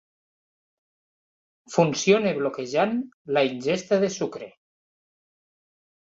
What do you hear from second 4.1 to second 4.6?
sucre.